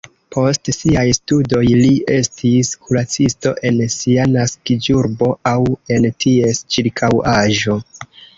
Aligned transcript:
Post 0.35 0.69
siaj 0.75 1.01
studoj 1.17 1.61
li 1.81 1.91
estis 2.15 2.71
kuracisto 2.85 3.51
en 3.71 3.77
sia 3.97 4.25
naskiĝurbo 4.33 5.29
aŭ 5.51 5.55
en 5.99 6.09
ties 6.27 6.65
ĉirkaŭaĵo. 6.77 7.79